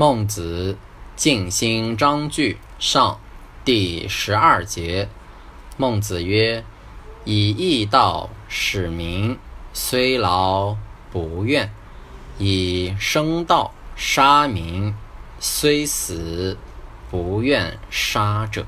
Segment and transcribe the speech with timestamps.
[0.00, 0.78] 孟子
[1.14, 3.12] 《静心章句上》
[3.66, 5.10] 第十二节，
[5.76, 6.64] 孟子曰
[7.26, 9.38] ：“以义道使民，
[9.74, 10.74] 虽劳
[11.12, 11.68] 不怨；
[12.38, 14.94] 以生道杀民，
[15.38, 16.56] 虽死
[17.10, 18.64] 不愿杀者。”